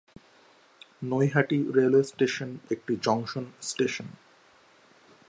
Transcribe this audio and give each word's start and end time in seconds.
Naihati 1.03 1.57
railway 1.75 2.03
station 2.03 2.49
একটি 2.69 2.93
junction 3.01 3.45
station. 3.61 4.07